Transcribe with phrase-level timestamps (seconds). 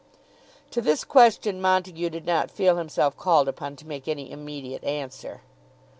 [0.71, 5.41] To this question Montague did not feel himself called upon to make any immediate answer.